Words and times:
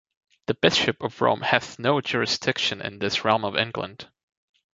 The 0.47 0.55
Bishop 0.55 1.03
of 1.03 1.21
Rome 1.21 1.41
hath 1.41 1.77
no 1.77 2.01
jurisdiction 2.01 2.81
in 2.81 2.97
this 2.97 3.23
Realm 3.23 3.45
of 3.45 3.55
England. 3.55 4.07